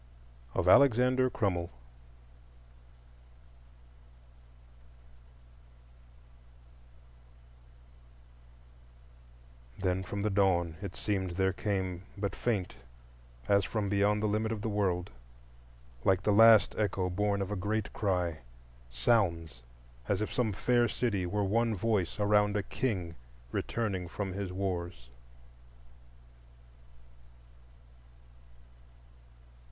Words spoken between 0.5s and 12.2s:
Of Alexander Crummell Then from the Dawn it seemed there came,